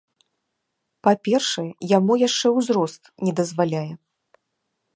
[1.07, 1.67] Па-першае,
[1.97, 3.87] яму яшчэ узрост не дазваляе.